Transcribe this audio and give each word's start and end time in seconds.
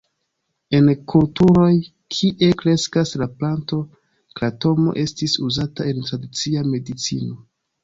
En 0.77 0.87
kulturoj, 1.11 1.67
kie 2.15 2.47
kreskas 2.63 3.13
la 3.23 3.29
planto, 3.35 3.81
kratomo 4.41 4.97
estis 5.05 5.39
uzata 5.51 5.89
en 5.93 6.05
tradicia 6.11 6.67
medicino. 6.75 7.41